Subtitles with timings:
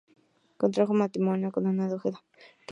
[0.57, 2.23] Contrajo matrimonio con Ana de Ojeda.